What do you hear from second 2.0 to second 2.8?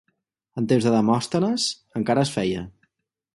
encara es feia.